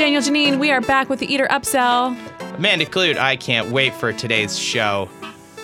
[0.00, 2.16] Daniel Geneen, we are back with the Eater Upsell.
[2.56, 5.10] Amanda Kludt, I can't wait for today's show.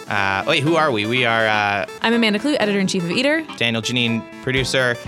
[0.09, 1.07] Uh, wait, who are we?
[1.07, 3.47] We are uh, I'm Amanda Kludt, editor in chief of Eater.
[3.57, 4.99] Daniel Geneen, producer.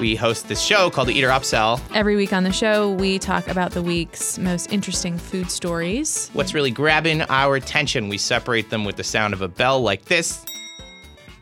[0.00, 1.82] We host this show called the Eater Upsell.
[1.94, 6.30] Every week on the show, we talk about the week's most interesting food stories.
[6.32, 8.08] What's really grabbing our attention?
[8.08, 10.46] We separate them with the sound of a bell like this,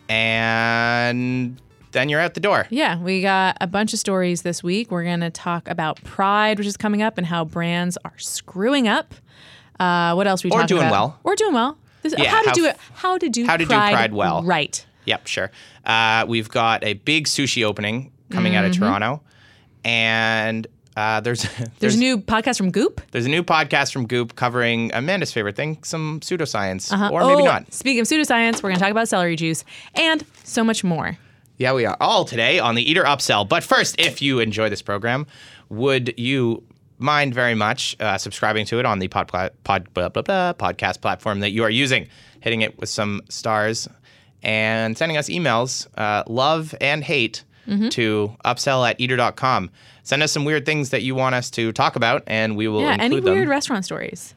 [0.09, 1.63] and
[1.97, 2.67] then you're out the door.
[2.71, 4.91] Yeah, we got a bunch of stories this week.
[4.91, 8.87] We're going to talk about Pride, which is coming up, and how brands are screwing
[8.87, 9.15] up.
[9.81, 10.93] Uh, what else are we Or talking doing about?
[10.93, 11.21] well.
[11.25, 11.79] Or doing well.
[12.03, 12.77] This- Yeah, how to how do it?
[12.95, 14.43] How to do how to do Pride, Pride well.
[14.43, 14.85] Right.
[15.07, 15.51] Yep, sure.
[15.85, 18.83] Uh, we've got a big sushi opening coming out of Mm-hmm.
[18.85, 19.23] Toronto,
[19.85, 20.67] and
[20.97, 23.01] uh, there's There's, there's a new podcast from Goop.
[23.13, 27.11] there's a new podcast from Goop covering Amanda's favorite thing, some pseudoscience, Uh-huh.
[27.13, 27.73] or maybe Oh, not.
[27.73, 31.17] Speaking of pseudoscience, we're going to talk about celery juice and so much more.
[31.59, 33.49] Yeah, we are all today on the Eater Upsell.
[33.49, 35.27] But first, if you enjoy this program,
[35.71, 36.63] would you
[36.99, 39.29] mind very much uh, subscribing to it on the pod,
[39.65, 42.09] pod, blah, blah, blah, podcast platform that you are using,
[42.41, 43.89] hitting it with some stars,
[44.43, 47.89] and sending us emails, uh, love and hate, Mm-hmm.
[47.89, 49.73] to upsell at eater.com.
[50.05, 52.83] Send us some weird things that you want us to talk about, and we will
[52.83, 53.35] Yeah, any them.
[53.35, 54.37] weird restaurant stories.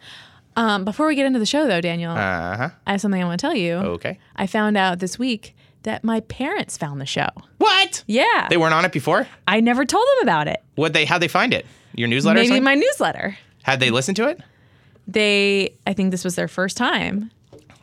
[0.56, 2.70] Um, before we get into the show, though, Daniel, uh huh.
[2.88, 3.74] I have something I want to tell you.
[3.76, 4.18] Okay.
[4.36, 7.28] I found out this week that my parents found the show.
[7.58, 8.04] What?
[8.08, 8.48] Yeah.
[8.50, 9.28] They weren't on it before.
[9.48, 10.62] I never told them about it.
[10.76, 11.06] What they?
[11.06, 11.66] How'd they find it?
[11.96, 12.40] Your newsletter?
[12.40, 13.38] Maybe my newsletter.
[13.64, 14.40] Had they listened to it?
[15.08, 17.32] They, I think this was their first time.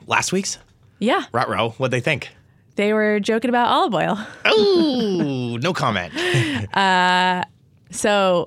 [0.07, 0.59] Last week's?
[0.99, 1.25] Yeah.
[1.33, 2.31] Rutro, what'd they think?
[2.77, 4.19] They were joking about olive oil.
[4.45, 6.13] Oh, no comment.
[6.75, 7.43] Uh,
[7.91, 8.47] so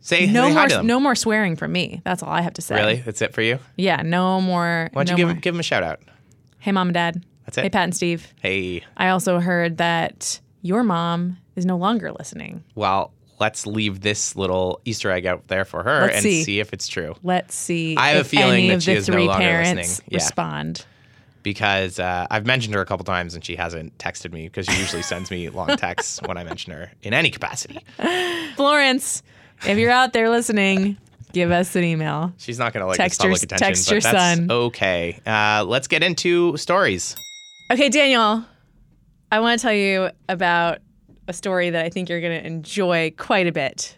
[0.00, 0.86] Say no say hi more, to them.
[0.86, 2.00] no more swearing from me.
[2.04, 2.74] That's all I have to say.
[2.76, 2.96] Really?
[2.96, 3.58] That's it for you?
[3.76, 4.00] Yeah.
[4.02, 4.88] No more.
[4.92, 5.40] Why don't no you give more.
[5.40, 6.00] give them a shout out?
[6.58, 7.24] Hey, mom and dad.
[7.50, 7.62] That's it.
[7.62, 8.32] Hey, Pat and Steve.
[8.40, 12.62] Hey, I also heard that your mom is no longer listening.
[12.74, 16.44] well, let's leave this little Easter egg out there for her Let's and see.
[16.44, 16.60] see.
[16.60, 17.14] if it's true.
[17.22, 19.86] Let's see I have a feeling that she is no longer listening.
[20.08, 20.16] Yeah.
[20.18, 20.84] respond.
[21.42, 24.78] Because uh, I've mentioned her a couple times and she hasn't texted me because she
[24.78, 27.78] usually sends me long texts when I mention her in any capacity.
[28.56, 29.22] Florence,
[29.66, 30.98] if you're out there listening,
[31.32, 32.34] give us an email.
[32.36, 34.50] She's not going to like Text your- public attention, text your that's son.
[34.50, 35.18] okay.
[35.24, 37.16] Uh, let's get into stories.
[37.70, 38.44] Okay, Daniel,
[39.30, 40.78] I want to tell you about
[41.28, 43.96] a story that I think you're going to enjoy quite a bit.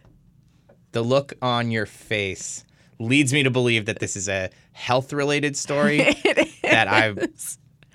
[0.91, 2.67] The look on your face
[2.99, 5.99] leads me to believe that this is a health related story
[6.63, 7.19] that I'm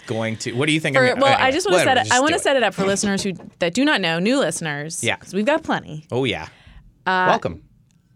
[0.08, 0.54] going to.
[0.54, 0.96] What do you think?
[0.98, 2.12] For, I'm, well, I just want to set it.
[2.12, 5.04] I want to set it up for listeners who that do not know, new listeners.
[5.04, 5.18] Yeah.
[5.18, 6.48] because we've got plenty Oh yeah.
[7.06, 7.64] Uh, Welcome.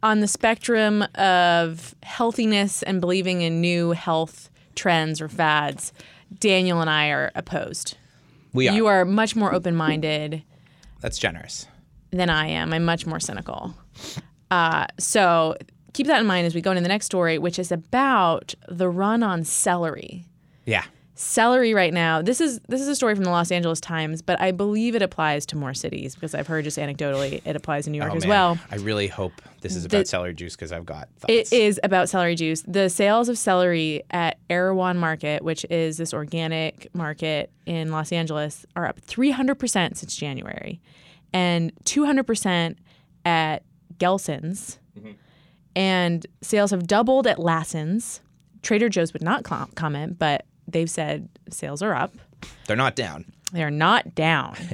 [0.02, 5.94] on the spectrum of healthiness and believing in new health trends or fads.
[6.40, 7.98] Daniel and I are opposed.
[8.54, 8.76] We are.
[8.76, 10.44] You are much more open-minded
[11.00, 11.68] That's generous.
[12.12, 12.74] than I am.
[12.74, 13.76] I'm much more cynical.
[14.50, 15.56] Uh, so
[15.94, 18.90] keep that in mind as we go into the next story, which is about the
[18.90, 20.26] run on celery.
[20.66, 20.84] Yeah.
[21.22, 22.22] Celery right now.
[22.22, 25.02] This is this is a story from the Los Angeles Times, but I believe it
[25.04, 28.18] applies to more cities because I've heard just anecdotally it applies in New York Oh,
[28.18, 28.30] as man.
[28.30, 28.60] well.
[28.72, 31.32] I really hope this is about celery juice because I've got thoughts.
[31.32, 32.64] It is about celery juice.
[32.68, 38.66] The sales of celery at Erewhon Market, which is this organic market in Los Angeles,
[38.76, 40.82] are up 300% since January
[41.34, 42.78] and 200%
[43.26, 43.64] at
[44.00, 44.80] Gelson's.
[44.98, 45.12] Mm-hmm.
[45.76, 48.22] And sales have doubled at Lassen's.
[48.64, 52.14] Trader Joe's would not com- comment, but they've said sales are up.
[52.68, 53.26] They're not down.
[53.52, 54.56] They are not down.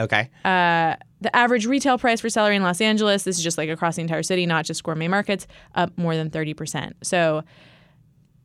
[0.00, 0.30] Okay.
[0.42, 3.96] Uh, the average retail price for celery in Los Angeles, this is just like across
[3.96, 6.94] the entire city, not just gourmet markets, up more than 30%.
[7.02, 7.44] So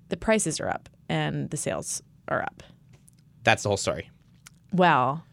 [0.09, 2.61] the prices are up and the sales are up.
[3.43, 4.11] That's the whole story.
[4.73, 5.23] Well,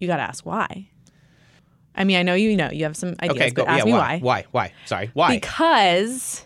[0.00, 0.88] you got to ask why.
[1.94, 3.50] I mean, I know you know, you have some ideas, Okay.
[3.54, 3.70] but Go.
[3.70, 3.92] ask Yeah.
[3.92, 4.18] me Why?
[4.18, 4.44] Why?
[4.50, 4.72] Why?
[4.84, 5.10] Sorry.
[5.14, 5.36] Why?
[5.36, 6.44] Because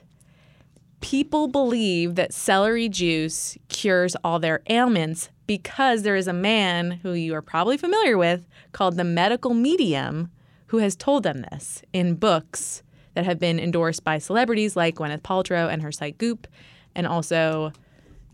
[1.00, 7.12] people believe that celery juice cures all their ailments because there is a man who
[7.12, 10.30] you are probably familiar with called the medical medium
[10.66, 12.82] who has told them this in books
[13.14, 16.46] that have been endorsed by celebrities like Gwyneth Paltrow and her site Goop,
[16.94, 17.72] and also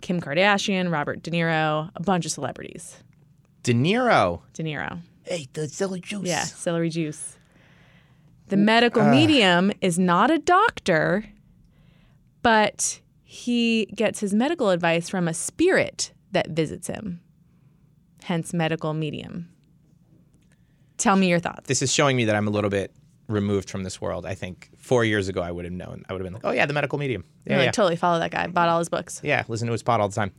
[0.01, 3.03] Kim Kardashian, Robert De Niro, a bunch of celebrities.
[3.63, 4.43] De Niro.
[4.53, 4.99] De Niro.
[5.23, 6.27] Hey, the celery juice.
[6.29, 7.39] Yeah, celery juice.
[8.49, 9.11] The medical ah.
[9.11, 11.25] medium is not a doctor,
[12.45, 17.21] but he gets his medical advice from a spirit that visits him.
[18.23, 19.49] Hence, medical medium.
[20.99, 21.67] Tell me your thoughts.
[21.67, 22.93] This is showing me that I'm a little bit
[23.27, 24.27] removed from this world.
[24.27, 26.05] I think four years ago I would have known.
[26.09, 27.25] I would have been like, oh yeah, the medical medium.
[27.47, 28.47] Yeah, like, totally follow that guy.
[28.47, 29.21] Bought all his books.
[29.25, 30.33] Yeah, listen to his pod all the time.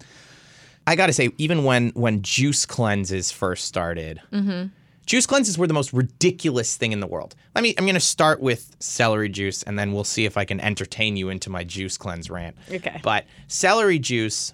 [0.87, 4.67] I got to say, even when when juice cleanses first started, mm-hmm.
[5.05, 7.35] Juice cleanses were the most ridiculous thing in the world.
[7.53, 7.75] Let me.
[7.77, 11.15] I'm going to start with celery juice, and then we'll see if I can entertain
[11.15, 12.57] you into my juice cleanse rant.
[12.71, 12.99] Okay.
[13.03, 14.53] But celery juice.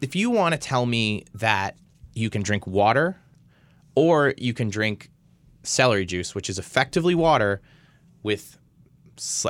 [0.00, 1.76] If you want to tell me that
[2.14, 3.16] you can drink water,
[3.94, 5.10] or you can drink
[5.62, 7.62] celery juice, which is effectively water
[8.24, 8.58] with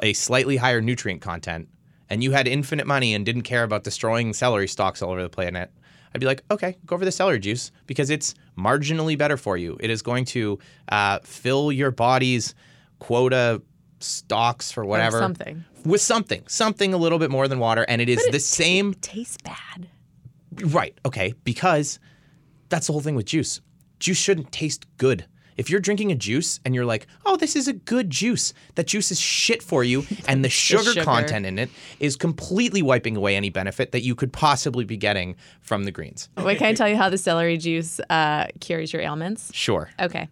[0.02, 1.68] a slightly higher nutrient content,
[2.10, 5.30] and you had infinite money and didn't care about destroying celery stalks all over the
[5.30, 5.70] planet,
[6.14, 9.76] I'd be like, okay, go for the celery juice because it's marginally better for you.
[9.80, 10.58] It is going to
[10.90, 12.54] uh, fill your body's
[12.98, 13.62] quota
[14.00, 15.64] stocks for whatever something.
[15.84, 18.94] with something, something a little bit more than water, and it is the same.
[18.94, 19.88] Tastes bad.
[20.64, 20.98] Right.
[21.06, 21.34] Okay.
[21.44, 21.98] Because
[22.68, 23.60] that's the whole thing with juice.
[23.98, 25.26] Juice shouldn't taste good.
[25.56, 28.86] If you're drinking a juice and you're like, oh, this is a good juice, that
[28.86, 31.04] juice is shit for you, and the sugar, sugar.
[31.04, 31.70] content in it
[32.00, 36.28] is completely wiping away any benefit that you could possibly be getting from the greens.
[36.38, 39.50] Wait, can I tell you how the celery juice uh, cures your ailments?
[39.54, 39.90] Sure.
[40.00, 40.28] Okay.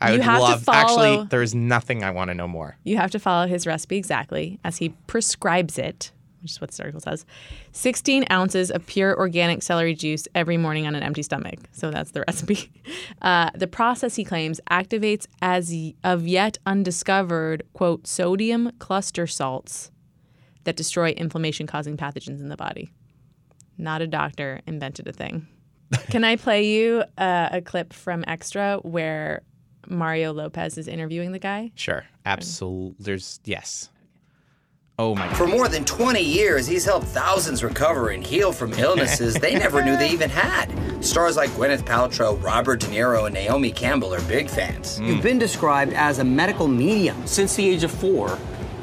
[0.00, 0.78] I You would have to love, follow-
[1.14, 2.76] actually, there's nothing I want to know more.
[2.84, 6.10] You have to follow his recipe exactly as he prescribes it,
[6.44, 7.24] which is what the article says.
[7.72, 11.58] 16 ounces of pure organic celery juice every morning on an empty stomach.
[11.72, 12.70] So that's the recipe.
[13.22, 15.74] Uh, the process, he claims, activates as
[16.04, 19.90] of yet undiscovered, quote, sodium cluster salts
[20.64, 22.92] that destroy inflammation causing pathogens in the body.
[23.78, 25.48] Not a doctor invented a thing.
[26.10, 29.42] Can I play you uh, a clip from Extra where
[29.88, 31.72] Mario Lopez is interviewing the guy?
[31.74, 32.04] Sure.
[32.26, 32.96] Absolutely.
[33.02, 33.88] There's, yes.
[34.96, 35.36] Oh my God.
[35.36, 39.84] For more than 20 years, he's helped thousands recover and heal from illnesses they never
[39.84, 40.70] knew they even had.
[41.04, 45.00] Stars like Gwyneth Paltrow, Robert De Niro, and Naomi Campbell are big fans.
[45.00, 45.08] Mm.
[45.08, 47.26] You've been described as a medical medium.
[47.26, 48.38] Since the age of four,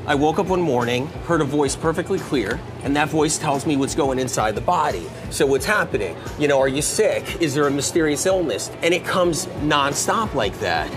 [0.06, 3.78] I woke up one morning, heard a voice perfectly clear, and that voice tells me
[3.78, 5.10] what's going inside the body.
[5.30, 6.18] So, what's happening?
[6.38, 7.42] You know, are you sick?
[7.42, 8.70] Is there a mysterious illness?
[8.82, 10.92] And it comes nonstop like that.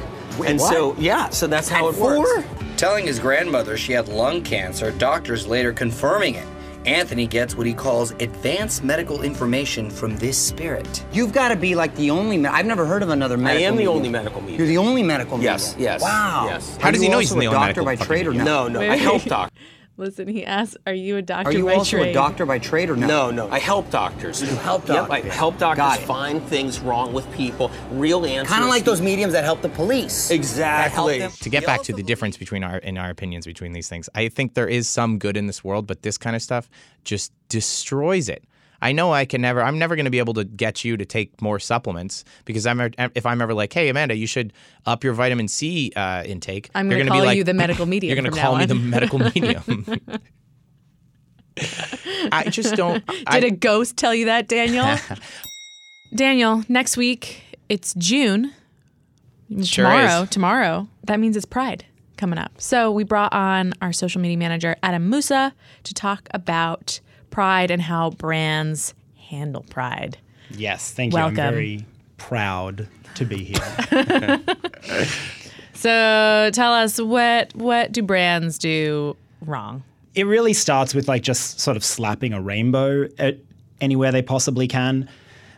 [0.45, 0.73] and what?
[0.73, 2.64] so, yeah, so that's how At it works.
[2.75, 2.79] Four?
[2.79, 6.47] Telling his grandmother she had lung cancer, doctors later confirming it.
[6.87, 11.03] Anthony gets what he calls advanced medical information from this spirit.
[11.15, 12.37] You've got to be like the only.
[12.37, 13.65] Me- I've never heard of another medical.
[13.65, 13.97] I am the medium.
[13.97, 14.59] only medical medium.
[14.59, 15.93] You're the only medical Yes, medium.
[15.93, 16.45] yes, Wow.
[16.47, 16.77] yes.
[16.77, 18.45] How Are does he know he's the a only doctor medical by trade or fucking
[18.45, 18.65] no?
[18.69, 19.29] No, no, Wait, I help wait.
[19.97, 20.19] Doctors.
[20.19, 22.59] Listen, he asks, "Are you a doctor Are you by also trade?" a doctor by
[22.59, 23.07] trade or no?
[23.07, 24.43] No, no, I help doctors.
[24.43, 25.35] You help Yep, I doctors.
[25.35, 28.53] help doctors find things wrong with people, real answers.
[28.53, 30.31] Kind of like those mediums that help the police.
[30.31, 31.29] Exactly.
[31.41, 34.29] to get back to the difference between our in our opinions between these things i
[34.29, 36.69] think there is some good in this world but this kind of stuff
[37.05, 38.45] just destroys it
[38.85, 41.05] i know i can never i'm never going to be able to get you to
[41.05, 42.81] take more supplements because i'm
[43.15, 44.53] if i'm ever like hey amanda you should
[44.87, 48.15] up your vitamin c uh, intake I'm gonna be call like, you the medical medium
[48.15, 50.01] you're going to call me the medical medium
[52.33, 54.97] i just don't Did a ghost tell you that, Daniel?
[56.15, 58.53] Daniel, next week it's June.
[59.63, 60.31] Sure tomorrow, is.
[60.31, 60.89] tomorrow.
[61.05, 61.85] That means it's Pride
[62.17, 62.53] coming up.
[62.59, 65.55] So we brought on our social media manager Adam Musa
[65.85, 67.01] to talk about
[67.35, 70.17] Pride and how brands handle Pride.
[70.51, 71.19] Yes, thank you.
[71.19, 71.41] Welcome.
[71.41, 71.87] I'm very
[72.17, 74.41] proud to be here.
[75.77, 79.83] So tell us what what do brands do wrong?
[80.15, 83.39] it really starts with like just sort of slapping a rainbow at
[83.81, 85.09] anywhere they possibly can.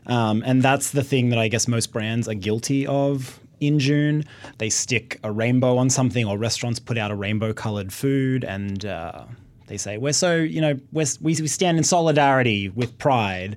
[0.06, 4.24] Um, and that's the thing that I guess most brands are guilty of in June.
[4.58, 8.84] They stick a rainbow on something, or restaurants put out a rainbow colored food, and
[8.84, 9.24] uh,
[9.66, 13.56] they say, We're so, you know, we're, we, we stand in solidarity with pride.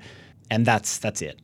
[0.51, 1.39] And that's, that's it.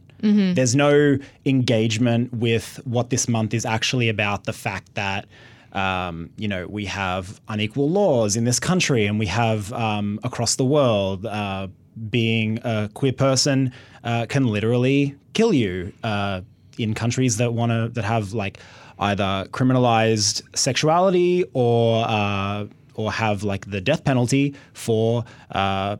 [0.56, 5.28] There's no engagement with what this month is actually about the fact that
[5.74, 10.56] um, you know, we have unequal laws in this country and we have um, across
[10.56, 11.26] the world.
[11.26, 11.68] Uh,
[12.10, 13.72] being a queer person
[14.04, 16.42] uh, can literally kill you uh,
[16.78, 18.58] in countries that want to that have like
[19.00, 22.66] either criminalized sexuality or uh,
[22.96, 25.98] or have like the death penalty for uh,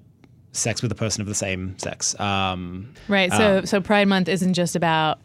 [0.52, 2.20] sex with a person of the same sex.
[2.20, 3.32] Um, Right.
[3.32, 5.20] So so Pride Month isn't just about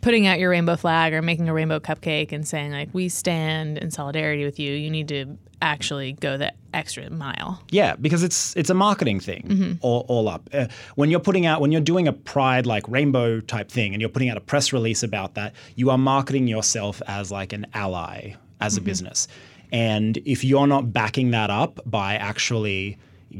[0.00, 3.78] putting out your rainbow flag or making a rainbow cupcake and saying like we stand
[3.78, 4.72] in solidarity with you.
[4.72, 7.60] You need to actually go the extra mile.
[7.70, 10.48] Yeah, because it's it's a marketing thing all, all up.
[10.52, 14.00] Uh, when you're putting out when you're doing a pride like rainbow type thing and
[14.00, 17.66] you're putting out a press release about that, you are marketing yourself as like an
[17.74, 19.28] ally as a business.
[19.72, 22.98] And if you're not backing that up by actually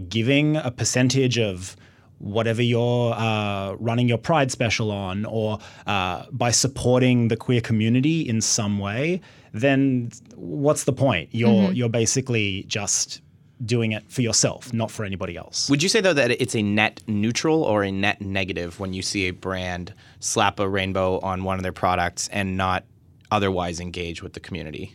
[0.08, 1.76] giving a percentage of
[2.18, 8.28] whatever you're uh, running your pride special on or uh, by supporting the queer community
[8.28, 9.20] in some way
[9.52, 13.23] then what's the point you're you're basically just
[13.64, 15.68] doing it for yourself, not for anybody else.
[15.68, 19.02] Would you say though that it's a net neutral or a net negative when you
[19.02, 22.85] see a brand slap a rainbow on one of their products and not
[23.30, 24.94] otherwise engage with the community?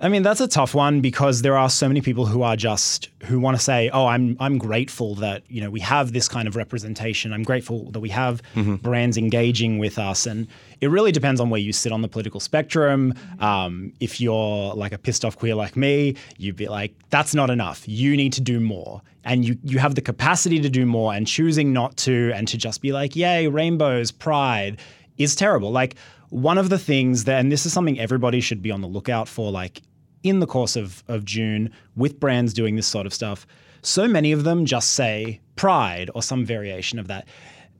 [0.00, 3.08] I mean, that's a tough one because there are so many people who are just
[3.24, 6.46] who want to say, "Oh, I'm I'm grateful that you know we have this kind
[6.46, 7.32] of representation.
[7.32, 8.40] I'm grateful that we have
[8.80, 10.46] brands engaging with us." And
[10.80, 13.12] it really depends on where you sit on the political spectrum.
[13.40, 17.50] Um, if you're like a pissed off queer like me, you'd be like, "That's not
[17.50, 17.82] enough.
[17.88, 21.26] You need to do more." And you you have the capacity to do more, and
[21.26, 24.78] choosing not to, and to just be like, "Yay, rainbows, pride,"
[25.16, 25.72] is terrible.
[25.72, 25.96] Like
[26.30, 29.28] one of the things that, and this is something everybody should be on the lookout
[29.28, 29.82] for, like
[30.22, 33.46] in the course of, of June with brands doing this sort of stuff,
[33.82, 37.26] so many of them just say pride or some variation of that.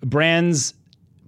[0.00, 0.74] Brands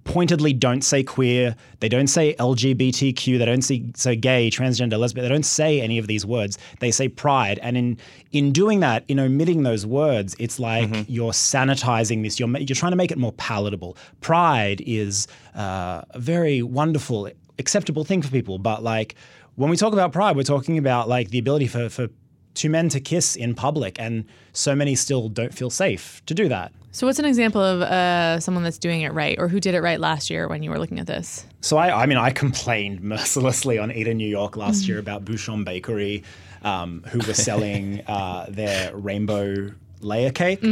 [0.03, 5.23] pointedly don't say queer, they don't say LGBTQ, they don't say, say gay, transgender, lesbian,
[5.23, 6.57] they don't say any of these words.
[6.79, 7.59] They say pride.
[7.61, 7.97] And in
[8.31, 12.93] in doing that, in omitting those words, it's like you're sanitizing this, you're, you're trying
[12.93, 13.97] to make it more palatable.
[14.21, 19.15] Pride is uh, a very wonderful, acceptable thing for people, but like
[19.61, 22.07] when we talk about pride, we're talking about like the ability for, for
[22.55, 26.49] two men to kiss in public, and so many still don't feel safe to do
[26.49, 26.71] that.
[26.91, 29.81] So, what's an example of uh, someone that's doing it right, or who did it
[29.81, 31.45] right last year when you were looking at this?
[31.61, 35.23] So I, I mean, I complained mercilessly on Eat in New York last year about
[35.23, 36.23] Bouchon Bakery,
[36.63, 40.63] um, who were selling uh, their rainbow layer cake,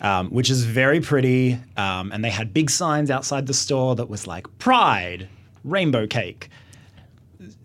[0.00, 4.08] um, which is very pretty, um, and they had big signs outside the store that
[4.08, 5.28] was like "Pride
[5.64, 6.48] Rainbow Cake."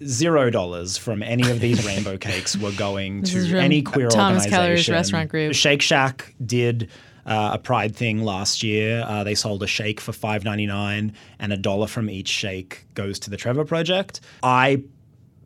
[0.05, 4.69] Zero dollars from any of these rainbow cakes were going to any queer Thomas Keller's
[4.69, 4.93] organization.
[4.93, 5.53] restaurant group.
[5.53, 6.89] Shake Shack did
[7.25, 9.03] uh, a Pride thing last year.
[9.07, 12.85] Uh, they sold a shake for five ninety nine, and a dollar from each shake
[12.95, 14.21] goes to the Trevor Project.
[14.41, 14.81] I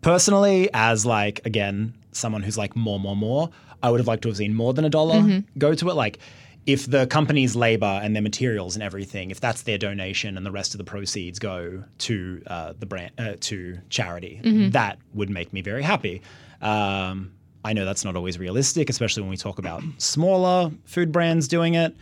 [0.02, 3.50] personally, as like again someone who's like more, more, more,
[3.84, 5.58] I would have liked to have seen more than a dollar Mm-hmm.
[5.60, 5.94] go to it.
[5.96, 6.20] Like.
[6.66, 10.52] If the company's labor and their materials and everything, if that's their donation and the
[10.52, 14.70] rest of the proceeds go to uh, the brand uh, to charity, Mm-hmm.
[14.72, 16.22] that would make me very happy.
[16.62, 17.32] Um,
[17.64, 21.76] I know that's not always realistic, especially when we talk about smaller food brands doing
[21.76, 21.96] it.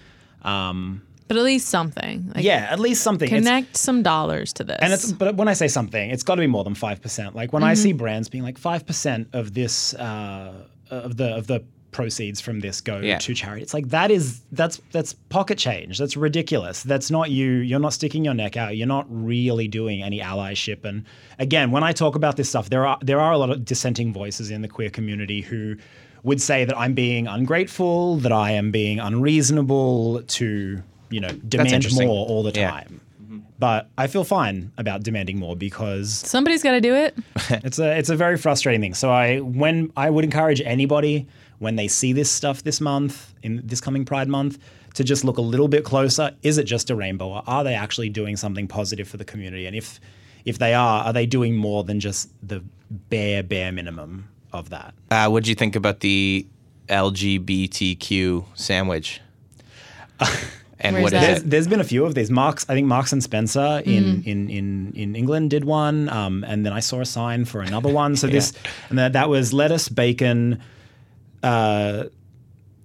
[0.43, 2.31] Um, But at least something.
[2.35, 3.27] Like, yeah, at least something.
[3.27, 4.77] It's- Connect some dollars to this.
[4.81, 7.35] and it's but when I say something, it's got to be more than five percent.
[7.35, 7.83] Like when I Mm-hmm.
[7.83, 10.53] see brands being like five percent of this uh,
[10.89, 13.17] of the of the proceeds from this go Yeah.
[13.19, 13.61] to charity.
[13.61, 15.97] It's like that is that's that's pocket change.
[15.97, 16.83] That's ridiculous.
[16.83, 17.49] That's not you.
[17.51, 18.75] You're not sticking your neck out.
[18.75, 20.83] You're not really doing any allyship.
[20.83, 21.05] And
[21.39, 24.11] again, when I talk about this stuff, there are there are a lot of dissenting
[24.11, 25.77] voices in the queer community who
[26.23, 31.85] would say that I'm being ungrateful, that I am being unreasonable to you know demand
[31.95, 32.69] more all the Yeah.
[32.71, 32.99] time.
[33.59, 37.15] But I feel fine about demanding more because Somebody's got to do it.
[37.49, 38.93] it's a it's a very frustrating thing.
[38.93, 41.27] So I when I would encourage anybody
[41.59, 44.59] when they see this stuff this month in this coming Pride month
[44.95, 46.31] to just look a little bit closer.
[46.43, 49.65] Is it just a rainbow, or are they actually doing something positive for the community?
[49.65, 49.99] And if
[50.45, 54.93] if they are, are they doing more than just the bare bare minimum of that?
[55.09, 56.45] Uh, what do you think about the
[56.89, 59.21] LGBTQ sandwich?
[60.79, 61.21] and Where's what is that?
[61.21, 61.49] There's, it?
[61.49, 62.29] there's been a few of these.
[62.29, 66.65] Marks, I think Marks and Spencer in, in, in, in England did one, um, and
[66.65, 68.15] then I saw a sign for another one.
[68.15, 68.53] So this,
[68.89, 70.61] and that, that was lettuce, bacon,
[71.43, 72.05] uh,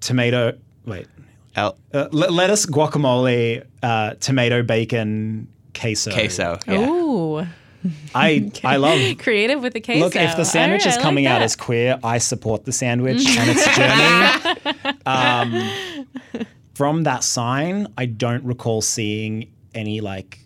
[0.01, 0.59] tomato.
[0.85, 1.07] Wait,
[1.57, 6.11] L- uh, le- lettuce, guacamole, uh, tomato, bacon, queso.
[6.13, 6.59] queso.
[6.67, 6.89] Yeah.
[6.89, 7.47] Ooh,
[8.15, 9.19] I I love.
[9.19, 10.01] creative with the queso.
[10.01, 12.73] Look, if the sandwich All is I coming like out as queer, I support the
[12.73, 14.95] sandwich and its journey.
[15.07, 15.71] Um,
[16.75, 20.39] from that sign, I don't recall seeing any like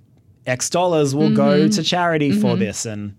[0.47, 1.71] X dollars will go Mm-hmm.
[1.71, 3.14] to charity for this, and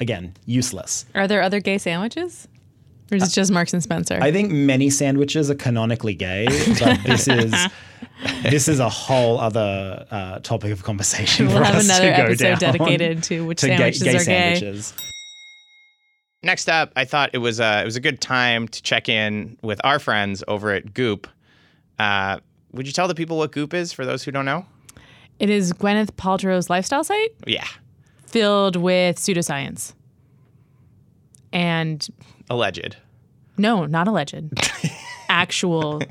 [0.00, 1.04] again, useless.
[1.14, 2.48] Are there other gay sandwiches?
[3.10, 4.18] Or is it just Marks and Spencer?
[4.20, 6.46] I think many sandwiches are canonically gay,
[6.78, 7.52] but this is
[8.42, 12.16] this is a whole other uh, topic of conversation we'll for have us another to
[12.16, 14.82] go episode down dedicated to which to sandwiches gay are gay.
[16.42, 19.56] Next up, I thought it was uh, it was a good time to check in
[19.62, 21.26] with our friends over at Goop.
[21.98, 22.38] Uh,
[22.72, 24.66] would you tell the people what Goop is for those who don't know?
[25.38, 27.66] It is Gwyneth Paltrow's lifestyle site Yeah,
[28.26, 29.94] filled with pseudoscience.
[31.52, 32.06] And
[32.50, 32.96] alleged.
[33.56, 34.34] no, not alleged.
[35.28, 36.02] Actual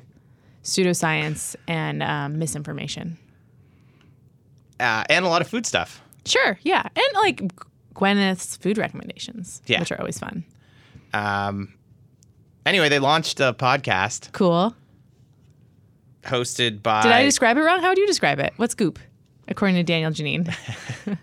[0.63, 3.17] pseudoscience and um, misinformation.
[4.79, 6.01] Uh, and a lot of food stuff.
[6.25, 6.83] Sure, yeah.
[6.95, 7.41] And like
[7.93, 9.79] Gwyneth's food recommendations, Yeah.
[9.79, 10.43] which are always fun.
[11.13, 11.73] Um,
[12.65, 14.75] anyway, they launched a podcast Cool.
[16.23, 17.03] hosted by.
[17.03, 17.81] Did I describe it wrong?
[17.81, 18.53] How would you describe it?
[18.57, 18.99] What's goop?
[19.47, 20.53] According to Daniel Geneen.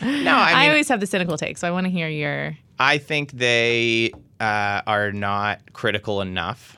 [0.00, 2.56] No, I, I always have the cynical take, so I want to hear your.
[2.78, 6.76] I think they uh, are not critical enough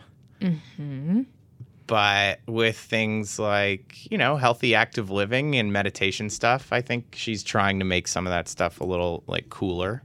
[1.87, 7.43] But with things like, you know, healthy active living and meditation stuff, I think she's
[7.43, 10.03] trying to make some of that stuff a little like cooler.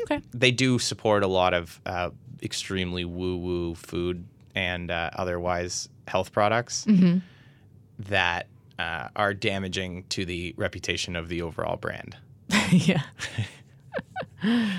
[0.00, 0.22] Okay.
[0.32, 2.10] They do support a lot of uh,
[2.42, 4.24] extremely woo woo food
[4.54, 6.86] and uh, otherwise health products
[7.98, 8.46] that
[8.78, 12.16] uh, are damaging to the reputation of the overall brand.
[12.70, 13.02] yeah.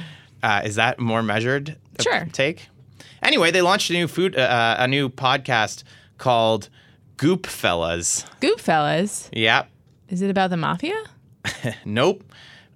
[0.43, 1.77] Uh, is that more measured?
[1.99, 2.27] uh, Sure.
[2.31, 2.67] Take.
[3.21, 5.83] Anyway, they launched a new food, uh, a new podcast
[6.17, 6.69] called
[7.17, 8.25] Goop Fellas.
[8.39, 9.29] Goop fellas.
[9.33, 9.69] Yep.
[10.09, 10.95] Is it about the mafia?
[11.85, 12.23] Nope.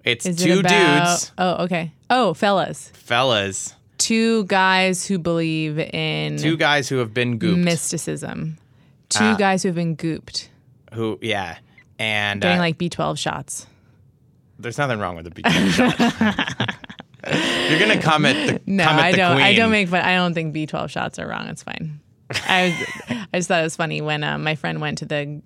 [0.04, 1.92] It's Is two it about dudes, Oh, okay.
[2.10, 2.90] Oh, fellas.
[2.94, 7.62] fellas, Two guys who believe in two guys who have been gooped.
[7.64, 8.58] mysticism.
[9.08, 9.36] Two Ah.
[9.38, 10.48] guys who have been gooped.
[10.92, 11.56] who, yeah,
[11.98, 13.66] and doing uh, like B12 shots.
[14.58, 15.70] there's nothing wrong with the B12
[16.58, 16.73] shot.
[17.70, 19.40] You're gonna come at the No, come at I the don't.
[19.40, 20.02] I don't make fun.
[20.02, 21.48] I don't think B12 shots are wrong.
[21.48, 22.00] It's fine.
[22.48, 22.64] I
[23.08, 25.40] was, I just thought it was funny when uh, my friend went to the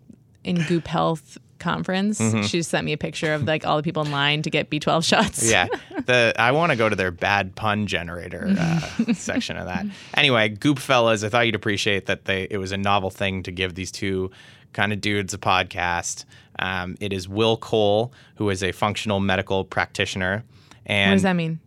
[0.45, 2.21] in Goop Health conference.
[2.21, 2.43] Mm-hmm.
[2.43, 5.05] She sent me a picture of like all the people in line to get B12
[5.05, 5.51] shots.
[5.51, 5.67] Yeah,
[6.07, 8.81] the I want to go to their bad pun generator uh,
[9.13, 9.87] section of that.
[10.15, 13.51] Anyway, Goop Fellas, I thought you'd appreciate that they it was a novel thing to
[13.51, 14.31] give these two
[14.73, 16.25] kind of dudes a podcast.
[16.61, 20.45] Um, it is Will Cole, who is a functional medical practitioner,
[20.87, 21.61] and What does that mean?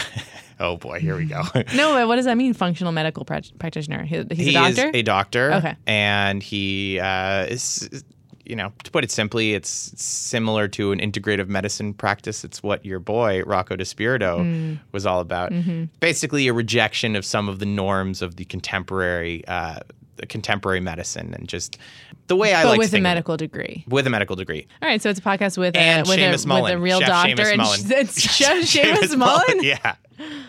[0.60, 1.42] oh boy, here we go.
[1.74, 2.54] No, but what does that mean?
[2.54, 4.04] Functional medical prac- practitioner.
[4.04, 4.90] He, he's he a doctor.
[4.94, 5.52] a doctor.
[5.54, 5.76] Okay.
[5.86, 8.04] And he uh, is,
[8.44, 9.68] you know, to put it simply, it's
[10.00, 12.44] similar to an integrative medicine practice.
[12.44, 14.78] It's what your boy Rocco DiSpirito Mm.
[14.92, 15.52] was all about.
[15.52, 15.84] Mm-hmm.
[16.00, 19.80] Basically, a rejection of some of the norms of the contemporary, uh,
[20.26, 21.78] contemporary medicine, and just
[22.26, 23.08] the way I but like to with a think of it.
[23.10, 23.84] medical degree.
[23.88, 24.66] with a medical degree.
[24.82, 26.98] All right, so it's a podcast with a And with, a, Seamus with a real
[27.00, 27.80] Chef doctor, Seamus and Mullen.
[27.90, 29.62] it's Chef Seamus Mullen.
[29.62, 29.94] Yeah.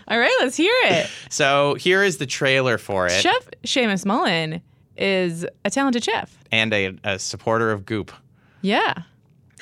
[0.07, 1.09] All right, let's hear it.
[1.29, 4.61] So here is the trailer for it, Chef Seamus Mullen
[4.97, 6.37] is a talented chef.
[6.51, 8.11] and a, a supporter of Goop.
[8.61, 9.03] Yeah,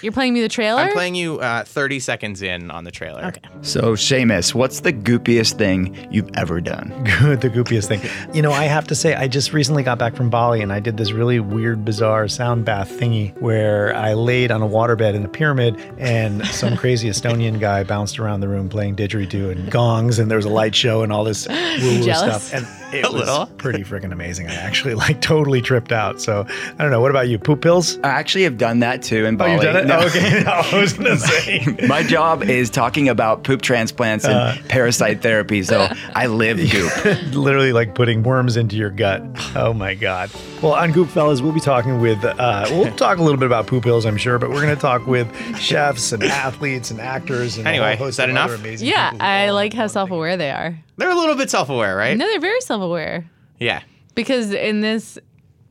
[0.01, 0.82] you're playing me the trailer.
[0.82, 3.25] I'm playing you uh, 30 seconds in on the trailer.
[3.25, 3.42] Okay.
[3.62, 6.89] So, Seamus, what's the goopiest thing you've ever done?
[7.20, 8.01] Good, the goopiest thing.
[8.36, 10.80] You know, I have to say, I just recently got back from Bali and I
[10.80, 15.24] did this really weird, bizarre sound bath thingy where I laid on a waterbed in
[15.26, 20.19] a pyramid and some crazy Estonian guy bounced around the room playing didgeridoo and gongs
[20.19, 22.48] and there was a light show and all this woo-woo jealous?
[22.48, 22.54] stuff.
[22.54, 23.45] And it A was little.
[23.58, 24.47] pretty freaking amazing.
[24.47, 26.21] I actually like totally tripped out.
[26.21, 27.02] So I don't know.
[27.02, 27.38] What about you?
[27.39, 27.97] Poop pills?
[28.00, 29.52] I actually have done that too in Oh, Bali.
[29.54, 29.86] you've done it?
[29.88, 30.00] No.
[30.02, 30.43] Oh, okay.
[30.47, 31.88] No, I was going to say.
[31.88, 34.56] My job is talking about poop transplants and Uh.
[34.69, 37.36] parasite therapy, so I live goop.
[37.36, 39.21] literally like putting worms into your gut.
[39.56, 40.30] Oh my god.
[40.62, 42.23] Well, on Goop Fellas, we'll be talking with.
[42.23, 44.82] Uh, we'll talk a little bit about poop pills, I'm sure, but we're going to
[44.82, 45.28] talk with
[45.60, 48.60] chefs and athletes and actors and Anyway, whole is that enough?
[48.82, 50.78] yeah, I like how self-aware they are.
[50.98, 52.18] They're a little bit self-aware, right?
[52.18, 53.30] No, they're very self-aware
[53.60, 53.82] Yeah.
[54.16, 55.18] because in this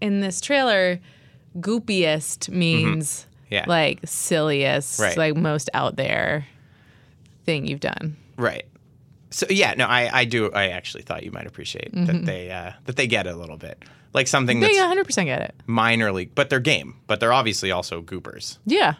[0.01, 1.01] in this trailer,
[1.59, 3.31] goopiest means Mm-hmm.
[3.55, 3.65] Yeah.
[3.69, 5.17] like silliest, Right.
[5.17, 6.47] like most out there
[7.45, 8.17] thing you've done.
[8.37, 8.65] Right.
[9.31, 10.51] So yeah, no, I, I do.
[10.53, 13.57] I actually thought you might appreciate that they uh, that they get it a little
[13.57, 13.85] bit,
[14.15, 15.55] like something They that's 100 percent get it.
[15.67, 16.97] minor league, but they're game.
[17.07, 18.59] But they're obviously also goopers.
[18.67, 18.95] Yeah,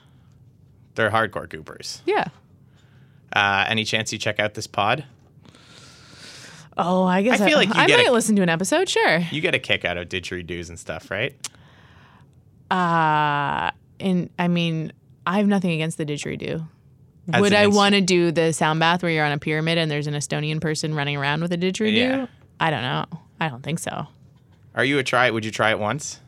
[0.95, 2.01] They're hardcore goopers.
[2.07, 2.29] yeah.
[3.35, 5.05] Uh, any chance you check out this pod?
[6.77, 8.89] Oh, I guess I feel like you I get might a- listen to an episode.
[8.89, 9.19] Sure.
[9.31, 11.35] You get a kick out of didgeridoos and stuff, right?
[12.71, 14.93] Uh, and I mean,
[15.27, 16.67] I have nothing against the didgeridoo.
[17.33, 19.91] As Would I want to do the sound bath where you're on a pyramid and
[19.91, 21.97] there's an Estonian person running around with a didgeridoo?
[21.97, 22.27] Yeah.
[22.61, 23.05] I don't know.
[23.41, 24.07] I don't think so.
[24.75, 25.31] Are you a try?
[25.31, 26.21] Would you try it once?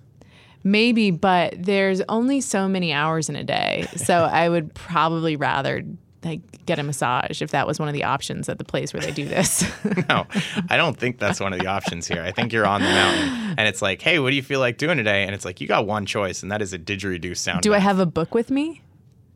[0.65, 3.87] Maybe, but there's only so many hours in a day.
[3.97, 5.85] So I would probably rather
[6.25, 9.01] like get a massage if that was one of the options at the place where
[9.01, 9.65] they do this.
[10.09, 10.27] No,
[10.69, 12.23] I don't think that's one of the options here.
[12.23, 14.79] I think you're on the mountain, and it's like, hey, what do you feel like
[14.79, 15.25] doing today?
[15.25, 17.63] And it's like, you got one choice, and that is a didgeridoo sound.
[17.63, 18.81] do I have a book with me?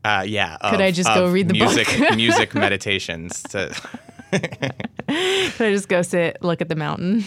[0.03, 0.57] Uh, yeah.
[0.69, 1.73] Could I just go read the book?
[1.75, 3.73] music, music meditations to.
[4.31, 4.73] Could
[5.07, 7.23] I just go sit, look at the mountain?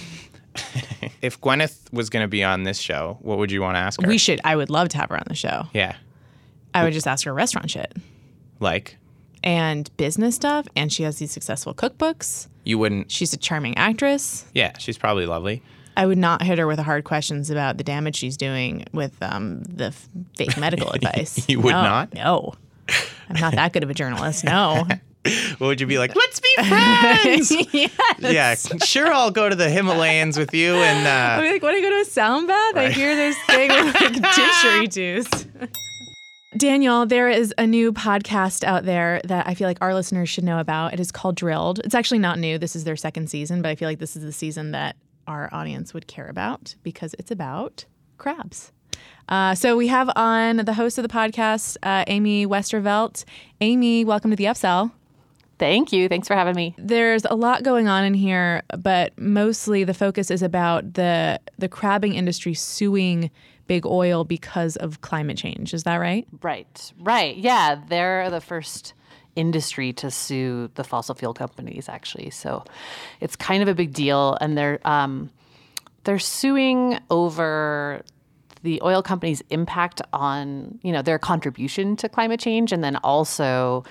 [1.23, 4.01] If Gwyneth was going to be on this show, what would you want to ask
[4.01, 4.09] her?
[4.09, 4.41] We should.
[4.45, 5.67] I would love to have her on the show.
[5.73, 5.97] yeah,
[6.75, 7.95] I would just ask her restaurant shit
[8.61, 8.97] like
[9.47, 10.67] and business stuff.
[10.77, 12.49] And she has these successful cookbooks.
[12.65, 13.11] you wouldn't.
[13.11, 14.45] She's a charming actress.
[14.53, 15.63] Yeah, she's probably lovely.
[15.97, 19.63] I would not hit her with hard questions about the damage she's doing with um,
[19.63, 21.49] the f- fake medical advice.
[21.49, 22.13] You would No, not?
[22.13, 22.53] No.
[23.31, 24.45] I'm not that good of a journalist.
[24.45, 24.85] No.
[25.59, 26.15] What would you be like?
[26.15, 27.51] Let's be friends.
[27.73, 27.91] yes.
[28.21, 28.55] yeah,
[28.85, 29.13] sure.
[29.13, 32.01] I'll go to the Himalayas with you, and uh, be like, want to go to
[32.03, 32.77] a sound bath?
[32.77, 35.69] I hear this thing with like didgeridoos.
[36.57, 40.45] Daniel, there is a new podcast out there that I feel like our listeners should
[40.45, 40.95] know about.
[40.95, 41.81] It is called Drilled.
[41.81, 42.57] It's actually not new.
[42.57, 45.51] This is their second season, but I feel like this is the season that our
[45.53, 47.85] audience would care about because it's about
[48.17, 48.73] crabs.
[49.29, 53.25] Uh, so we have on the host of the podcast, uh, Amy Westervelt.
[53.61, 54.93] Amy, welcome to the Upsell.
[55.59, 56.09] Thank you.
[56.09, 56.75] Thanks for having me.
[56.79, 61.69] There's a lot going on in here, but mostly the focus is about the the
[61.69, 63.31] crabbing industry suing
[63.67, 65.75] big oil because of climate change.
[65.75, 66.27] Is that right?
[66.43, 66.93] Right.
[66.99, 67.37] Right.
[67.37, 68.95] Yeah, they're the first
[69.35, 72.31] industry to sue the fossil fuel companies actually.
[72.31, 72.65] So
[73.21, 75.31] it's kind of a big deal and they're um,
[76.05, 78.03] they're suing over
[78.63, 83.85] the oil companies' impact on, you know, their contribution to climate change and then also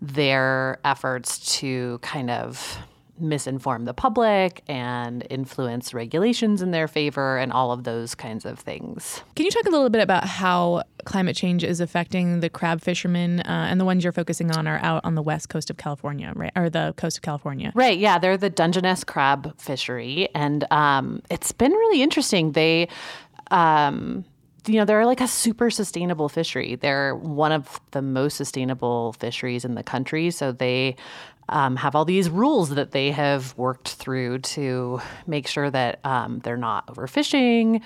[0.00, 2.78] their efforts to kind of
[3.20, 8.58] misinform the public and influence regulations in their favor and all of those kinds of
[8.58, 9.22] things.
[9.34, 13.40] Can you talk a little bit about how climate change is affecting the crab fishermen
[13.40, 16.32] uh, and the ones you're focusing on are out on the west coast of California,
[16.34, 16.52] right?
[16.56, 17.72] Or the coast of California.
[17.74, 17.98] Right.
[17.98, 22.52] Yeah, they're the Dungeness crab fishery, and um, it's been really interesting.
[22.52, 22.88] They.
[23.50, 24.24] Um,
[24.68, 26.74] you know, they're like a super sustainable fishery.
[26.74, 30.32] They're one of the most sustainable fisheries in the country.
[30.32, 30.96] So they
[31.48, 36.40] um, have all these rules that they have worked through to make sure that um,
[36.40, 37.82] they're not overfishing.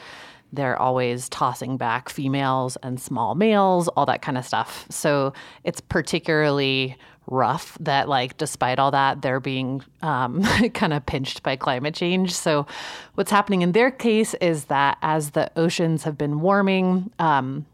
[0.52, 4.86] They're always tossing back females and small males, all that kind of stuff.
[4.90, 6.96] So it's particularly
[7.26, 10.42] rough that, like, despite all that, they're being um,
[10.74, 12.34] kind of pinched by climate change.
[12.34, 12.66] So,
[13.14, 17.66] what's happening in their case is that as the oceans have been warming, um,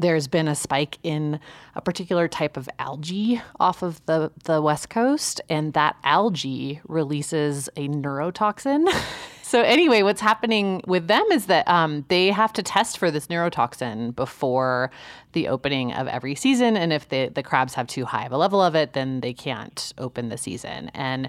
[0.00, 1.38] there's been a spike in
[1.74, 7.68] a particular type of algae off of the, the west coast, and that algae releases
[7.76, 8.92] a neurotoxin.
[9.42, 13.26] so, anyway, what's happening with them is that um, they have to test for this
[13.28, 14.90] neurotoxin before
[15.32, 16.76] the opening of every season.
[16.76, 19.32] And if the, the crabs have too high of a level of it, then they
[19.32, 20.90] can't open the season.
[20.94, 21.28] And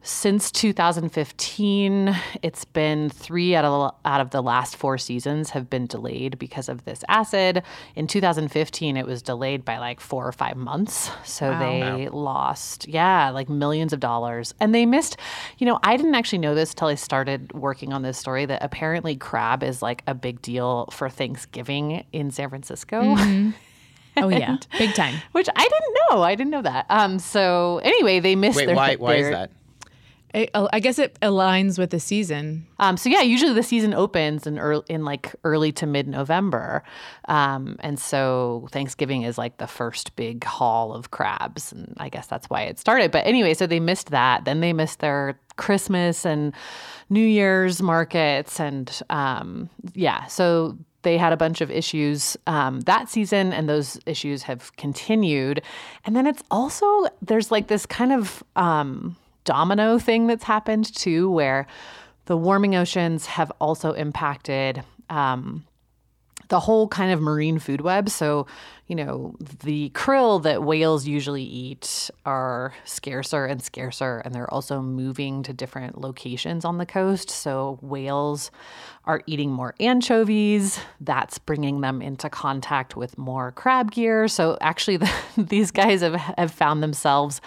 [0.00, 5.86] since 2015, it's been three out of, out of the last four seasons have been
[5.86, 7.62] delayed because of this acid.
[7.96, 11.10] In 2015, it was delayed by like four or five months.
[11.24, 11.58] So Wow.
[11.58, 14.54] they lost, yeah, like millions of dollars.
[14.60, 15.16] And they missed,
[15.58, 18.62] you know, I didn't actually know this till I started working on this story that
[18.62, 23.16] apparently crab is like a big deal for Thanksgiving in San Francisco.
[24.20, 24.56] Oh, yeah.
[24.78, 25.14] Big time.
[25.30, 26.22] Which I didn't know.
[26.22, 26.86] I didn't know that.
[26.88, 27.20] Um.
[27.20, 28.56] So anyway, they missed.
[28.56, 28.96] Wait, their, why?
[28.96, 29.52] Why is that?
[30.34, 32.66] I, I guess it aligns with the season.
[32.78, 36.82] Um, so yeah, usually the season opens in early, in like early to mid November,
[37.28, 42.26] um, and so Thanksgiving is like the first big haul of crabs, and I guess
[42.26, 43.10] that's why it started.
[43.10, 44.44] But anyway, so they missed that.
[44.44, 46.52] Then they missed their Christmas and
[47.08, 53.08] New Year's markets, and um, yeah, so they had a bunch of issues um, that
[53.08, 55.62] season, and those issues have continued.
[56.04, 59.16] And then it's also there's like this kind of um,
[59.48, 61.66] domino thing that's happened too, where
[62.26, 65.64] the warming oceans have also impacted um,
[66.48, 68.08] the whole kind of marine food web.
[68.08, 68.46] So,
[68.86, 74.80] you know, the krill that whales usually eat are scarcer and scarcer, and they're also
[74.80, 77.28] moving to different locations on the coast.
[77.28, 78.50] So, whales
[79.04, 80.80] are eating more anchovies.
[81.00, 84.26] That's bringing them into contact with more crab gear.
[84.26, 87.42] So, actually, the, these guys have, have found themselves,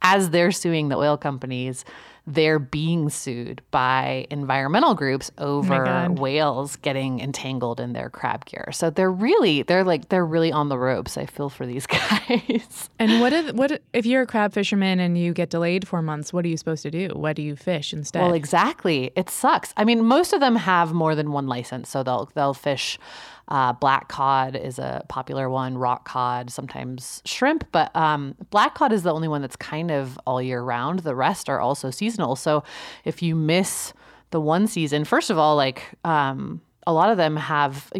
[0.00, 1.84] as they're suing the oil companies,
[2.26, 6.18] they're being sued by environmental groups oh over God.
[6.18, 8.70] whales getting entangled in their crab gear.
[8.72, 11.16] So they're really they're like they're really on the ropes.
[11.16, 12.90] I feel for these guys.
[12.98, 16.32] And what if, what if you're a crab fisherman and you get delayed four months?
[16.32, 17.08] What are you supposed to do?
[17.14, 18.22] What do you fish instead?
[18.22, 19.12] Well, exactly.
[19.14, 19.72] It sucks.
[19.76, 22.98] I mean, most of them have more than one license, so they'll they'll fish.
[23.48, 25.78] Uh, black cod is a popular one.
[25.78, 30.18] Rock cod, sometimes shrimp, but um, black cod is the only one that's kind of
[30.26, 31.00] all year round.
[31.00, 32.36] The rest are also seasonal.
[32.36, 32.64] So
[33.04, 33.92] if you miss
[34.30, 37.92] the one season, first of all, like um, a lot of them have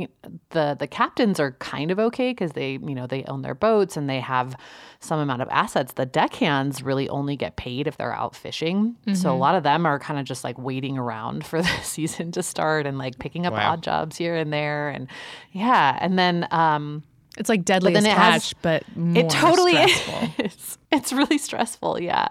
[0.50, 3.96] the the captains are kind of okay because they you know they own their boats
[3.96, 4.56] and they have
[5.00, 5.92] some amount of assets.
[5.94, 8.96] The deckhands really only get paid if they're out fishing.
[9.14, 9.38] So a Mhm.
[9.40, 12.86] lot of them are kind of just like waiting around for the season to start
[12.86, 13.72] and like picking up Wow.
[13.72, 15.08] odd jobs here and there and
[15.52, 17.02] yeah and then um
[17.36, 20.44] it's like but deadliest then it has- but more it totally stressful.
[20.44, 20.78] is.
[20.92, 22.28] It's really stressful, yeah,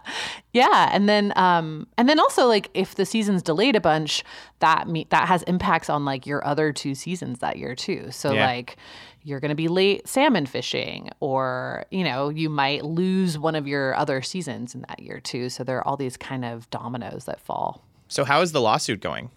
[0.54, 0.90] yeah.
[0.92, 4.24] And then, um, and then also like if the season's delayed a bunch,
[4.60, 8.10] that me- that has impacts on like your other two seasons that year too.
[8.12, 8.46] So Yeah.
[8.46, 8.78] like
[9.24, 13.68] you're going to be late salmon fishing, or you know you might lose one of
[13.68, 15.50] your other seasons in that year too.
[15.50, 17.84] So there are all these kind of dominoes that fall.
[18.08, 19.30] So how is the lawsuit going?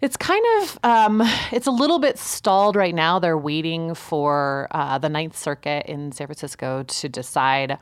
[0.00, 3.18] It's kind of um, it's a little bit stalled right now.
[3.18, 7.78] They're waiting for uh, the Ninth Circuit in San Francisco to decide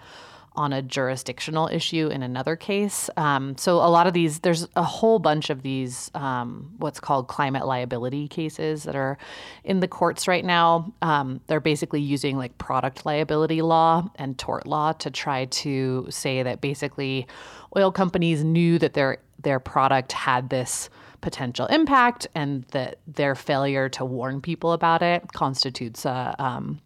[0.56, 3.10] on a jurisdictional issue in another case.
[3.16, 7.26] Um, so a lot of these, there's a whole bunch of these, um, what's called
[7.26, 9.18] climate liability cases that are
[9.64, 10.92] in the courts right now.
[11.02, 16.44] Um, they're basically using like product liability law and tort law to try to say
[16.44, 17.26] that basically
[17.76, 20.88] oil companies knew that their their product had this
[21.24, 26.78] potential impact and that their failure to warn people about it constitutes a um,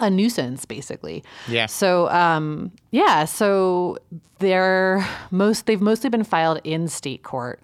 [0.00, 1.24] a nuisance basically.
[1.48, 1.66] Yeah.
[1.66, 3.98] So um, yeah, so
[4.40, 7.60] they're most they've mostly been filed in state court,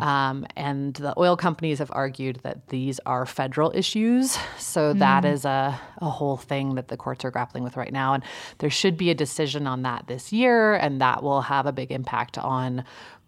[0.00, 4.38] um, and the oil companies have argued that these are federal issues.
[4.58, 8.14] So that is a a whole thing that the courts are grappling with right now,
[8.14, 8.22] and
[8.58, 11.90] there should be a decision on that this year, and that will have a big
[11.90, 12.84] impact on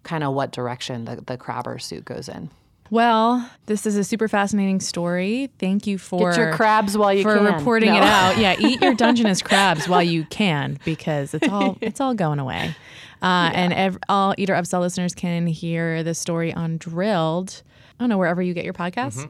[0.09, 2.51] kind of what direction the the crabber suit goes in.
[2.91, 5.51] Well, this is a super fascinating story.
[5.59, 7.45] Thank you for Get your crabs while you for can.
[7.45, 7.97] reporting No.
[7.99, 8.39] it out.
[8.43, 12.75] Yeah, eat your Dungeness crabs while you can because it's all it's all going away.
[13.21, 17.63] Uh, And ev- all Eater Upsell listeners can hear the story on Drilled.
[17.67, 19.29] I don't know wherever you get your podcasts.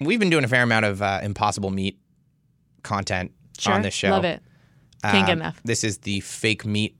[0.00, 1.98] We've been doing a fair amount of uh, impossible meat
[2.82, 4.10] content Sure, on this show.
[4.10, 4.42] love it.
[5.02, 5.60] Can't get Um, enough.
[5.64, 6.96] This is the fake meat